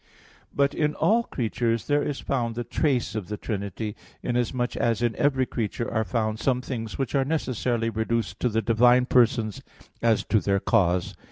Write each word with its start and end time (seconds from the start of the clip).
But 0.51 0.73
in 0.73 0.95
all 0.95 1.21
creatures 1.25 1.85
there 1.85 2.01
is 2.01 2.19
found 2.19 2.55
the 2.55 2.63
trace 2.63 3.13
of 3.13 3.27
the 3.27 3.37
Trinity, 3.37 3.95
inasmuch 4.23 4.75
as 4.75 5.03
in 5.03 5.15
every 5.15 5.45
creature 5.45 5.93
are 5.93 6.03
found 6.03 6.39
some 6.39 6.59
things 6.61 6.97
which 6.97 7.13
are 7.13 7.23
necessarily 7.23 7.91
reduced 7.91 8.39
to 8.39 8.49
the 8.49 8.63
divine 8.63 9.05
Persons 9.05 9.61
as 10.01 10.23
to 10.23 10.39
their 10.39 10.59
cause. 10.59 11.13